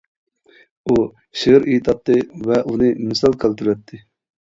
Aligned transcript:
ئۇ 0.85 0.95
شېئىر 1.41 1.67
ئېيتاتتى 1.73 2.15
ۋە 2.47 2.57
ئۇنى 2.71 2.89
مىسال 3.11 3.37
كەلتۈرەتتى. 3.45 4.01